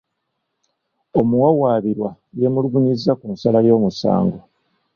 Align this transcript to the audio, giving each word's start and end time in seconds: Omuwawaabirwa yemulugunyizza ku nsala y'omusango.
Omuwawaabirwa 1.19 2.11
yemulugunyizza 2.39 3.11
ku 3.19 3.25
nsala 3.33 3.59
y'omusango. 3.67 4.37